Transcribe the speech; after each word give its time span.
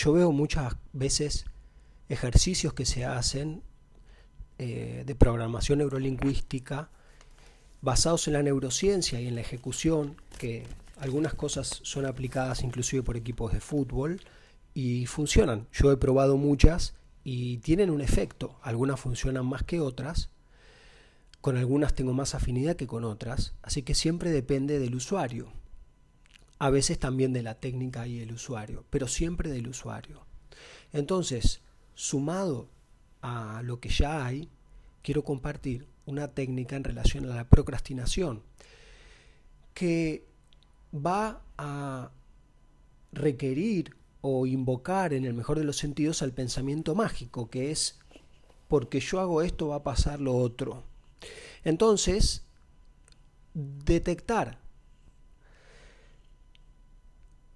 yo 0.00 0.14
veo 0.14 0.32
muchas 0.32 0.76
veces 0.94 1.44
ejercicios 2.08 2.72
que 2.72 2.86
se 2.86 3.04
hacen 3.04 3.62
eh, 4.58 5.04
de 5.04 5.14
programación 5.14 5.78
neurolingüística 5.80 6.88
basados 7.82 8.26
en 8.26 8.32
la 8.32 8.42
neurociencia 8.42 9.20
y 9.20 9.26
en 9.26 9.34
la 9.34 9.42
ejecución, 9.42 10.16
que 10.38 10.64
algunas 10.98 11.34
cosas 11.34 11.80
son 11.82 12.06
aplicadas 12.06 12.62
inclusive 12.62 13.02
por 13.02 13.18
equipos 13.18 13.52
de 13.52 13.60
fútbol 13.60 14.22
y 14.72 15.04
funcionan. 15.04 15.68
Yo 15.70 15.92
he 15.92 15.98
probado 15.98 16.38
muchas 16.38 16.94
y 17.22 17.58
tienen 17.58 17.90
un 17.90 18.00
efecto. 18.00 18.58
Algunas 18.62 18.98
funcionan 18.98 19.44
más 19.44 19.64
que 19.64 19.80
otras. 19.80 20.30
Con 21.42 21.58
algunas 21.58 21.94
tengo 21.94 22.14
más 22.14 22.34
afinidad 22.34 22.76
que 22.76 22.86
con 22.86 23.04
otras. 23.04 23.54
Así 23.62 23.82
que 23.82 23.94
siempre 23.94 24.30
depende 24.30 24.78
del 24.78 24.94
usuario. 24.94 25.52
A 26.60 26.70
veces 26.70 26.98
también 26.98 27.32
de 27.32 27.42
la 27.42 27.54
técnica 27.54 28.06
y 28.06 28.20
el 28.20 28.32
usuario, 28.32 28.84
pero 28.90 29.08
siempre 29.08 29.50
del 29.50 29.66
usuario. 29.66 30.24
Entonces, 30.92 31.62
sumado 31.94 32.68
a 33.22 33.62
lo 33.64 33.80
que 33.80 33.88
ya 33.88 34.24
hay, 34.24 34.48
quiero 35.02 35.24
compartir 35.24 35.88
una 36.06 36.28
técnica 36.28 36.76
en 36.76 36.84
relación 36.84 37.24
a 37.24 37.34
la 37.34 37.48
procrastinación 37.48 38.42
que 39.74 40.26
va 40.94 41.42
a 41.56 42.10
requerir 43.12 43.96
o 44.20 44.46
invocar 44.46 45.14
en 45.14 45.24
el 45.24 45.32
mejor 45.32 45.58
de 45.58 45.64
los 45.64 45.78
sentidos 45.78 46.20
al 46.20 46.32
pensamiento 46.32 46.94
mágico, 46.94 47.48
que 47.48 47.70
es 47.70 47.98
porque 48.68 49.00
yo 49.00 49.18
hago 49.18 49.40
esto 49.40 49.68
va 49.68 49.76
a 49.76 49.82
pasar 49.82 50.20
lo 50.20 50.36
otro. 50.36 50.84
Entonces, 51.64 52.44
detectar 53.54 54.58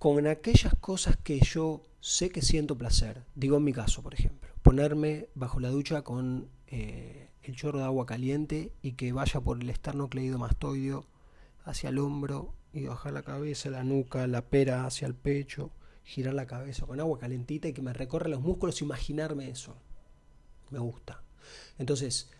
con 0.00 0.26
aquellas 0.26 0.74
cosas 0.80 1.18
que 1.18 1.40
yo 1.40 1.82
sé 2.00 2.30
que 2.30 2.40
siento 2.40 2.78
placer, 2.78 3.22
digo 3.34 3.58
en 3.58 3.64
mi 3.64 3.74
caso, 3.74 4.02
por 4.02 4.14
ejemplo, 4.14 4.48
ponerme 4.62 5.28
bajo 5.34 5.60
la 5.60 5.68
ducha 5.68 6.00
con 6.00 6.48
eh, 6.68 7.28
el 7.42 7.54
chorro 7.54 7.80
de 7.80 7.84
agua 7.84 8.06
caliente 8.06 8.72
y 8.80 8.92
que 8.92 9.12
vaya 9.12 9.42
por 9.42 9.60
el 9.60 9.68
esternocleidomastoideo 9.68 11.04
hacia 11.66 11.90
el 11.90 11.98
hombro 11.98 12.54
y 12.72 12.86
bajar 12.86 13.12
la 13.12 13.24
cabeza, 13.24 13.68
la 13.68 13.84
nuca, 13.84 14.26
la 14.26 14.40
pera 14.40 14.86
hacia 14.86 15.06
el 15.06 15.14
pecho, 15.14 15.70
girar 16.02 16.32
la 16.32 16.46
cabeza 16.46 16.86
con 16.86 16.98
agua 16.98 17.18
calentita 17.18 17.68
y 17.68 17.74
que 17.74 17.82
me 17.82 17.92
recorra 17.92 18.30
los 18.30 18.40
músculos, 18.40 18.80
imaginarme 18.80 19.50
eso. 19.50 19.76
Me 20.70 20.78
gusta. 20.78 21.22
Entonces, 21.78 22.30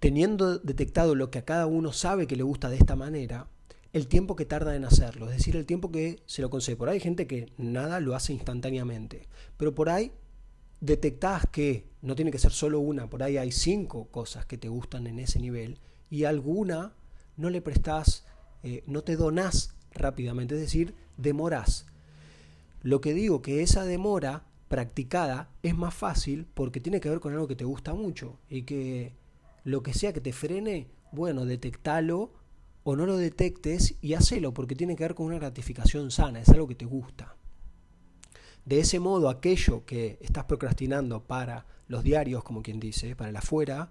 teniendo 0.00 0.58
detectado 0.58 1.14
lo 1.16 1.30
que 1.30 1.40
a 1.40 1.44
cada 1.44 1.66
uno 1.66 1.92
sabe 1.92 2.26
que 2.26 2.36
le 2.36 2.44
gusta 2.44 2.70
de 2.70 2.76
esta 2.76 2.96
manera, 2.96 3.46
el 3.96 4.08
tiempo 4.08 4.36
que 4.36 4.44
tarda 4.44 4.76
en 4.76 4.84
hacerlo, 4.84 5.30
es 5.30 5.38
decir, 5.38 5.56
el 5.56 5.64
tiempo 5.64 5.90
que 5.90 6.20
se 6.26 6.42
lo 6.42 6.50
concede. 6.50 6.76
Por 6.76 6.90
ahí 6.90 6.96
hay 6.96 7.00
gente 7.00 7.26
que 7.26 7.50
nada 7.56 7.98
lo 7.98 8.14
hace 8.14 8.34
instantáneamente, 8.34 9.26
pero 9.56 9.74
por 9.74 9.88
ahí 9.88 10.12
detectás 10.82 11.46
que 11.46 11.88
no 12.02 12.14
tiene 12.14 12.30
que 12.30 12.38
ser 12.38 12.52
solo 12.52 12.78
una, 12.78 13.08
por 13.08 13.22
ahí 13.22 13.38
hay 13.38 13.52
cinco 13.52 14.08
cosas 14.10 14.44
que 14.44 14.58
te 14.58 14.68
gustan 14.68 15.06
en 15.06 15.18
ese 15.18 15.40
nivel 15.40 15.78
y 16.10 16.24
alguna 16.24 16.92
no 17.38 17.48
le 17.48 17.62
prestás, 17.62 18.26
eh, 18.62 18.84
no 18.86 19.02
te 19.02 19.16
donás 19.16 19.74
rápidamente, 19.92 20.56
es 20.56 20.60
decir, 20.60 20.94
demorás. 21.16 21.86
Lo 22.82 23.00
que 23.00 23.14
digo 23.14 23.40
que 23.40 23.62
esa 23.62 23.86
demora 23.86 24.44
practicada 24.68 25.48
es 25.62 25.74
más 25.74 25.94
fácil 25.94 26.46
porque 26.52 26.80
tiene 26.80 27.00
que 27.00 27.08
ver 27.08 27.20
con 27.20 27.32
algo 27.32 27.48
que 27.48 27.56
te 27.56 27.64
gusta 27.64 27.94
mucho 27.94 28.38
y 28.50 28.64
que 28.64 29.14
lo 29.64 29.82
que 29.82 29.94
sea 29.94 30.12
que 30.12 30.20
te 30.20 30.34
frene, 30.34 30.90
bueno, 31.12 31.46
detectalo 31.46 32.32
o 32.88 32.94
no 32.94 33.04
lo 33.04 33.16
detectes 33.16 33.96
y 34.00 34.14
hacelo 34.14 34.54
porque 34.54 34.76
tiene 34.76 34.94
que 34.94 35.02
ver 35.02 35.16
con 35.16 35.26
una 35.26 35.40
gratificación 35.40 36.12
sana, 36.12 36.38
es 36.38 36.48
algo 36.50 36.68
que 36.68 36.76
te 36.76 36.84
gusta. 36.84 37.34
De 38.64 38.78
ese 38.78 39.00
modo, 39.00 39.28
aquello 39.28 39.84
que 39.84 40.18
estás 40.20 40.44
procrastinando 40.44 41.24
para 41.24 41.66
los 41.88 42.04
diarios, 42.04 42.44
como 42.44 42.62
quien 42.62 42.78
dice, 42.78 43.16
para 43.16 43.30
el 43.30 43.36
afuera, 43.36 43.90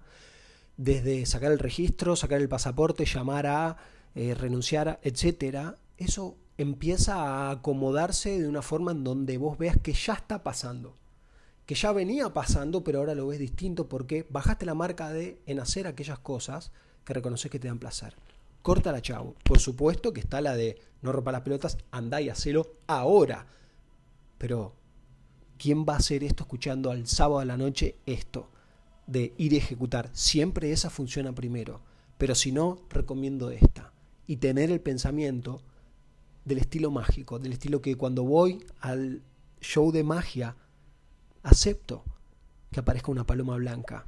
desde 0.78 1.26
sacar 1.26 1.52
el 1.52 1.58
registro, 1.58 2.16
sacar 2.16 2.40
el 2.40 2.48
pasaporte, 2.48 3.04
llamar 3.04 3.46
a, 3.46 3.76
eh, 4.14 4.34
renunciar, 4.34 4.98
etcétera, 5.02 5.76
eso 5.98 6.38
empieza 6.56 7.16
a 7.16 7.50
acomodarse 7.50 8.40
de 8.40 8.48
una 8.48 8.62
forma 8.62 8.92
en 8.92 9.04
donde 9.04 9.36
vos 9.36 9.58
veas 9.58 9.76
que 9.76 9.92
ya 9.92 10.14
está 10.14 10.42
pasando, 10.42 10.96
que 11.66 11.74
ya 11.74 11.92
venía 11.92 12.32
pasando, 12.32 12.82
pero 12.82 13.00
ahora 13.00 13.14
lo 13.14 13.26
ves 13.26 13.40
distinto 13.40 13.90
porque 13.90 14.26
bajaste 14.30 14.64
la 14.64 14.74
marca 14.74 15.10
de 15.10 15.38
en 15.44 15.60
hacer 15.60 15.86
aquellas 15.86 16.18
cosas 16.18 16.72
que 17.04 17.12
reconoces 17.12 17.50
que 17.50 17.58
te 17.58 17.68
dan 17.68 17.78
placer. 17.78 18.16
Corta 18.66 18.90
la 18.90 19.00
chavo. 19.00 19.36
Por 19.44 19.60
supuesto 19.60 20.12
que 20.12 20.18
está 20.18 20.40
la 20.40 20.56
de 20.56 20.76
no 21.00 21.12
rompa 21.12 21.30
las 21.30 21.42
pelotas, 21.42 21.78
andá 21.92 22.20
y 22.20 22.30
hacelo 22.30 22.72
ahora. 22.88 23.46
Pero, 24.38 24.74
¿quién 25.56 25.86
va 25.88 25.92
a 25.92 25.98
hacer 25.98 26.24
esto 26.24 26.42
escuchando 26.42 26.90
al 26.90 27.06
sábado 27.06 27.38
de 27.38 27.46
la 27.46 27.56
noche 27.56 27.94
esto? 28.06 28.50
De 29.06 29.34
ir 29.38 29.52
a 29.54 29.58
ejecutar. 29.58 30.10
Siempre 30.14 30.72
esa 30.72 30.90
funciona 30.90 31.32
primero. 31.32 31.80
Pero 32.18 32.34
si 32.34 32.50
no, 32.50 32.80
recomiendo 32.90 33.52
esta. 33.52 33.92
Y 34.26 34.38
tener 34.38 34.72
el 34.72 34.80
pensamiento 34.80 35.62
del 36.44 36.58
estilo 36.58 36.90
mágico, 36.90 37.38
del 37.38 37.52
estilo 37.52 37.80
que 37.80 37.94
cuando 37.94 38.24
voy 38.24 38.66
al 38.80 39.22
show 39.60 39.92
de 39.92 40.02
magia, 40.02 40.56
acepto 41.44 42.02
que 42.72 42.80
aparezca 42.80 43.12
una 43.12 43.28
paloma 43.28 43.54
blanca. 43.54 44.06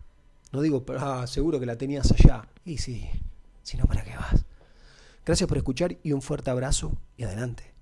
No 0.50 0.62
digo, 0.62 0.84
pero 0.84 0.98
ah, 0.98 1.28
seguro 1.28 1.60
que 1.60 1.66
la 1.66 1.78
tenías 1.78 2.10
allá. 2.10 2.48
Y 2.64 2.78
sí, 2.78 3.08
si 3.62 3.76
no, 3.76 3.84
¿para 3.84 4.02
qué 4.02 4.16
vas? 4.16 4.47
Gracias 5.28 5.46
por 5.46 5.58
escuchar 5.58 5.98
y 6.02 6.12
un 6.12 6.22
fuerte 6.22 6.48
abrazo 6.48 6.96
y 7.18 7.24
adelante. 7.24 7.77